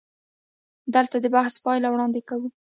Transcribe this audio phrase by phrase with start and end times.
[0.95, 2.47] دلته د بحث پایله وړاندې کوو.